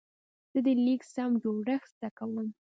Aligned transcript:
زه 0.51 0.59
د 0.65 0.67
لیک 0.85 1.01
سم 1.13 1.31
جوړښت 1.43 1.89
زده 1.95 2.09
کوم. 2.17 2.47